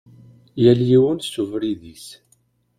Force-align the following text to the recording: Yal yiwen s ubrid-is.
Yal 0.63 0.79
yiwen 0.89 1.19
s 1.21 1.33
ubrid-is. 1.41 2.07